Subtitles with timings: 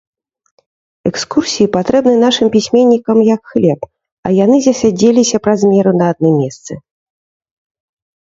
[1.09, 3.79] Экскурсіі патрэбны нашым пісьменнікам як хлеб,
[4.29, 6.73] а яны засядзеліся праз меру на адным месцы.